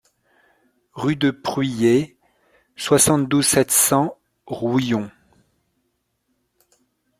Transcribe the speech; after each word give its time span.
Rue 0.93 1.15
de 1.15 1.29
Pruillé, 1.29 2.17
soixante-douze, 2.75 3.45
sept 3.45 3.69
cents 3.69 4.19
Rouillon 4.47 5.11